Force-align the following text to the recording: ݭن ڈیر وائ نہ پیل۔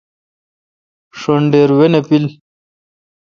ݭن 1.19 1.41
ڈیر 1.51 1.69
وائ 1.77 1.89
نہ 1.93 2.01
پیل۔ 2.07 2.25